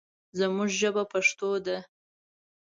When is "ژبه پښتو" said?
0.79-1.49